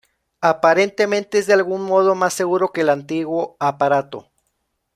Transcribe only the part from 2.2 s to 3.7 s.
seguro que el antiguo